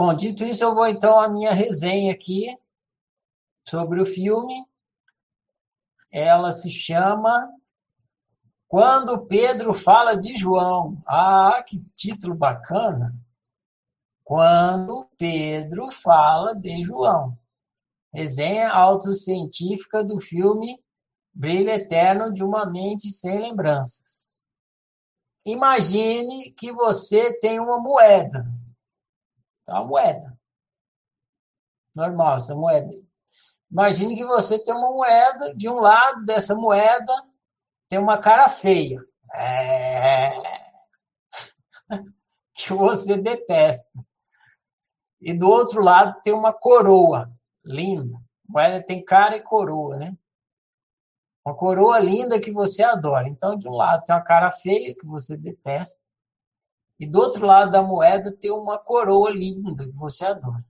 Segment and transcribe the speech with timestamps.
[0.00, 2.56] Bom, dito isso, eu vou então à minha resenha aqui
[3.68, 4.64] sobre o filme.
[6.12, 7.52] Ela se chama
[8.68, 11.02] Quando Pedro Fala de João.
[11.04, 13.12] Ah, que título bacana!
[14.22, 17.36] Quando Pedro Fala de João.
[18.14, 20.80] Resenha autocientífica do filme
[21.34, 24.44] Brilho Eterno de uma Mente Sem Lembranças.
[25.44, 28.46] Imagine que você tem uma moeda
[29.68, 30.38] é uma moeda.
[31.94, 32.90] Normal, essa moeda.
[33.70, 37.12] Imagine que você tem uma moeda, de um lado dessa moeda
[37.88, 39.02] tem uma cara feia.
[39.34, 40.32] É...
[42.54, 44.04] que você detesta.
[45.20, 47.30] E do outro lado tem uma coroa
[47.64, 48.16] linda.
[48.48, 50.16] Moeda tem cara e coroa, né?
[51.44, 53.28] Uma coroa linda que você adora.
[53.28, 56.00] Então, de um lado tem uma cara feia que você detesta,
[56.98, 60.64] e do outro lado da moeda tem uma coroa linda que você adora.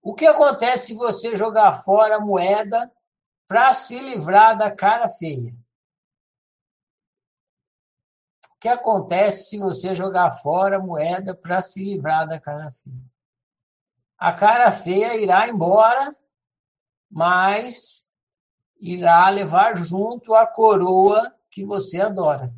[0.00, 2.90] O que acontece se você jogar fora a moeda
[3.46, 5.54] para se livrar da cara feia?
[8.48, 13.12] O que acontece se você jogar fora a moeda para se livrar da cara feia?
[14.16, 16.16] A cara feia irá embora,
[17.10, 18.08] mas
[18.80, 22.52] irá levar junto a coroa que você adora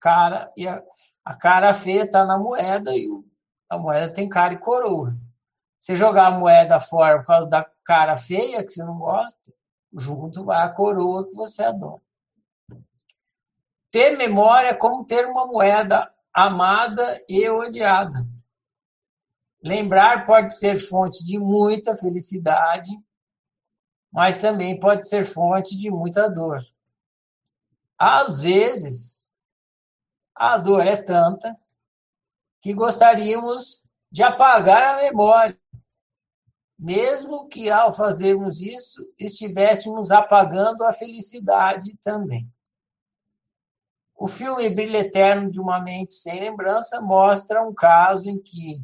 [0.00, 0.82] cara e a,
[1.24, 3.24] a cara feia está na moeda e o,
[3.70, 5.16] a moeda tem cara e coroa.
[5.78, 9.52] Você jogar a moeda fora por causa da cara feia que você não gosta,
[9.92, 12.02] junto vai a coroa que você adora.
[13.90, 18.26] Ter memória é como ter uma moeda amada e odiada.
[19.62, 22.90] Lembrar pode ser fonte de muita felicidade,
[24.12, 26.60] mas também pode ser fonte de muita dor.
[27.98, 29.19] Às vezes,
[30.34, 31.56] a dor é tanta
[32.60, 35.58] que gostaríamos de apagar a memória,
[36.78, 42.50] mesmo que ao fazermos isso estivéssemos apagando a felicidade também.
[44.14, 48.82] O filme Brilho Eterno de uma Mente Sem Lembrança mostra um caso em que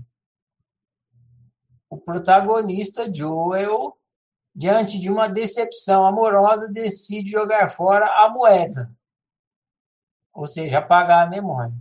[1.90, 3.96] o protagonista Joel,
[4.54, 8.95] diante de uma decepção amorosa, decide jogar fora a moeda
[10.36, 11.74] ou seja, apagar a memória.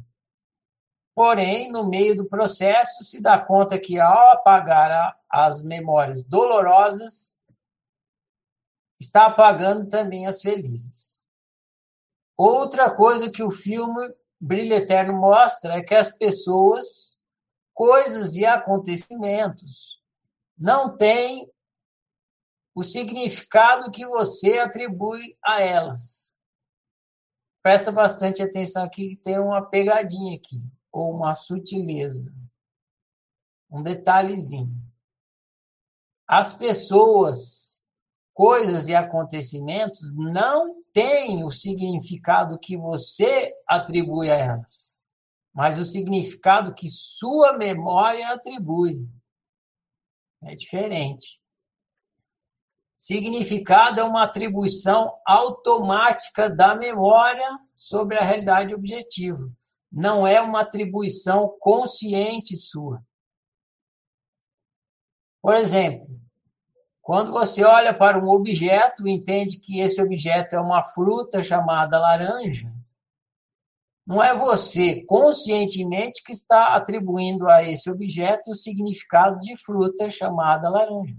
[1.14, 7.38] Porém, no meio do processo, se dá conta que ao apagar as memórias dolorosas,
[9.00, 11.22] está apagando também as felizes.
[12.38, 17.18] Outra coisa que o filme Brilho Eterno mostra é que as pessoas,
[17.74, 20.02] coisas e acontecimentos
[20.58, 21.50] não têm
[22.74, 26.35] o significado que você atribui a elas
[27.66, 30.62] presta bastante atenção aqui, tem uma pegadinha aqui,
[30.92, 32.32] ou uma sutileza,
[33.72, 34.72] um detalhezinho.
[36.28, 37.84] As pessoas,
[38.36, 45.00] coisas e acontecimentos não têm o significado que você atribui a elas,
[45.52, 49.10] mas o significado que sua memória atribui.
[50.44, 51.42] É diferente.
[52.96, 59.52] Significado é uma atribuição automática da memória sobre a realidade objetiva.
[59.92, 63.04] Não é uma atribuição consciente sua.
[65.42, 66.08] Por exemplo,
[67.02, 72.00] quando você olha para um objeto e entende que esse objeto é uma fruta chamada
[72.00, 72.68] laranja,
[74.08, 80.70] não é você conscientemente que está atribuindo a esse objeto o significado de fruta chamada
[80.70, 81.16] laranja.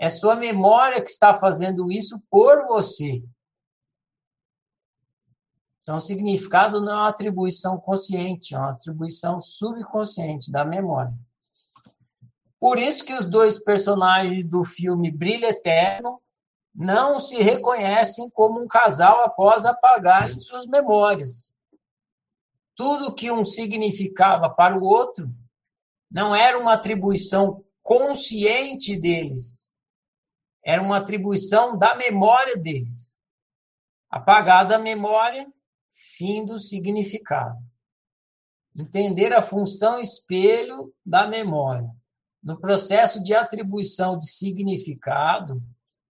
[0.00, 3.22] É sua memória que está fazendo isso por você.
[5.82, 11.14] Então, significado não é uma atribuição consciente, é uma atribuição subconsciente da memória.
[12.60, 16.20] Por isso que os dois personagens do filme Brilho Eterno
[16.74, 21.54] não se reconhecem como um casal após apagarem suas memórias.
[22.76, 25.28] Tudo que um significava para o outro
[26.10, 29.67] não era uma atribuição consciente deles,
[30.68, 33.16] era uma atribuição da memória deles.
[34.10, 35.50] Apagada a memória,
[36.14, 37.56] fim do significado.
[38.76, 41.88] Entender a função espelho da memória
[42.42, 45.58] no processo de atribuição de significado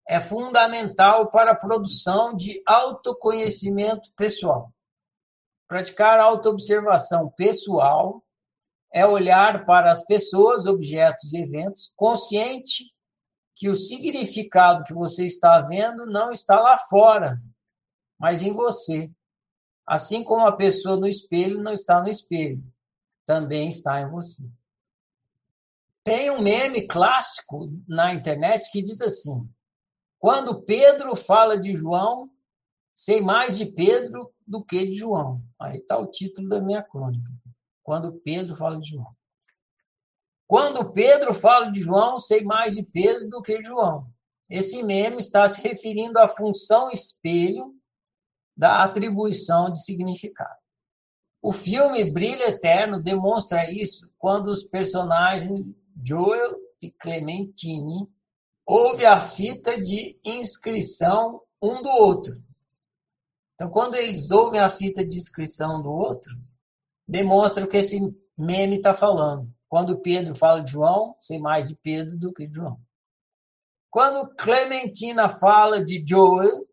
[0.09, 4.73] é fundamental para a produção de autoconhecimento pessoal.
[5.69, 8.25] Praticar autoobservação pessoal
[8.93, 12.98] é olhar para as pessoas, objetos e eventos consciente
[13.59, 17.43] que o significado que você está vendo não está lá fora,
[18.17, 19.11] mas em você.
[19.85, 22.63] Assim como a pessoa no espelho não está no espelho.
[23.27, 24.49] também está em você.
[26.05, 29.47] Tem um meme clássico na internet que diz assim:
[30.21, 32.31] quando Pedro fala de João,
[32.93, 35.43] sei mais de Pedro do que de João.
[35.59, 37.29] Aí está o título da minha crônica.
[37.83, 39.18] Quando Pedro fala de João.
[40.49, 44.11] Quando Pedro fala de João, sei mais de Pedro do que de João.
[44.49, 47.75] Esse meme está se referindo à função espelho
[48.57, 50.59] da atribuição de significado.
[51.43, 55.67] O filme Brilho Eterno demonstra isso quando os personagens
[56.03, 58.09] Joel e Clementine
[58.67, 62.43] ouvem a fita de inscrição um do outro.
[63.55, 66.33] Então, quando eles ouvem a fita de inscrição do outro,
[67.07, 68.01] demonstra o que esse
[68.37, 69.53] meme está falando.
[69.69, 72.81] Quando Pedro fala de João, sei mais de Pedro do que de João.
[73.91, 76.67] Quando Clementina fala de Joel,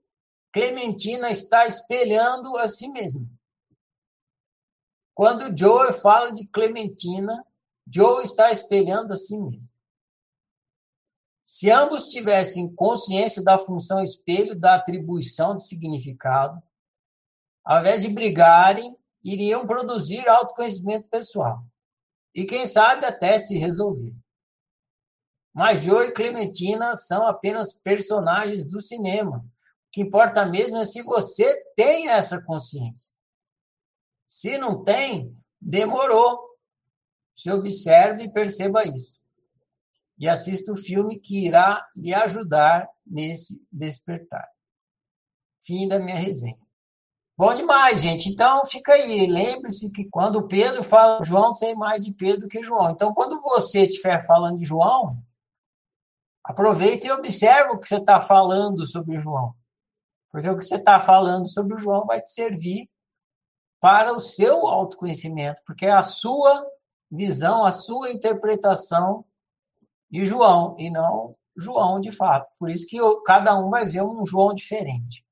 [0.51, 3.27] Clementina está espelhando a si mesma.
[5.13, 7.45] Quando Joel fala de Clementina,
[7.93, 9.73] Joe está espelhando a si mesmo.
[11.43, 16.61] Se ambos tivessem consciência da função espelho da atribuição de significado,
[17.63, 21.63] ao invés de brigarem, iriam produzir autoconhecimento pessoal.
[22.35, 24.13] E quem sabe até se resolver.
[25.53, 29.37] Mas Joe e Clementina são apenas personagens do cinema.
[29.37, 29.43] O
[29.89, 33.15] que importa mesmo é se você tem essa consciência.
[34.25, 36.37] Se não tem, demorou.
[37.33, 39.17] Se observe e perceba isso.
[40.19, 44.45] E assista o filme que irá lhe ajudar nesse despertar.
[45.61, 46.64] Fim da minha resenha.
[47.37, 48.29] Bom demais, gente.
[48.29, 49.27] Então fica aí.
[49.27, 52.91] Lembre-se que quando Pedro fala João, sei mais de Pedro que João.
[52.91, 55.21] Então, quando você estiver falando de João,
[56.45, 59.55] Aproveita e observa o que você está falando sobre João.
[60.29, 62.87] Porque o que você está falando sobre João vai te servir
[63.79, 66.63] para o seu autoconhecimento, porque é a sua
[67.09, 69.25] visão, a sua interpretação
[70.09, 72.47] de João, e não João de fato.
[72.59, 75.25] Por isso que cada um vai ver um João diferente.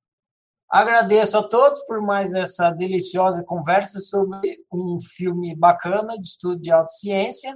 [0.74, 6.72] Agradeço a todos por mais essa deliciosa conversa sobre um filme bacana de estudo de
[6.72, 7.56] autociência.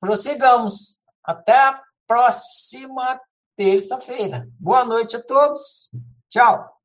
[0.00, 1.00] Prossigamos.
[1.22, 3.20] Até a próxima
[3.54, 4.48] terça-feira.
[4.58, 5.92] Boa noite a todos.
[6.28, 6.77] Tchau.